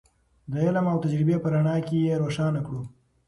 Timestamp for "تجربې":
1.03-1.35